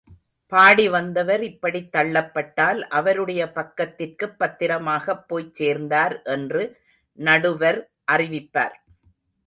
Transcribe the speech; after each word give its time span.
பாடி 0.51 0.89
வந்தவர் 0.89 1.43
இப்படித் 1.43 1.91
தள்ளப்பட்டால், 1.91 2.79
அவருடைய 2.91 3.51
பக்கத்திற்குப் 3.51 4.35
பத்திரமாகப் 4.39 5.23
போய்ச் 5.27 5.55
சேர்ந்தார் 5.55 6.21
என்று 6.27 6.63
நடுவர் 7.19 7.81
அறிவிப்பார். 8.11 8.77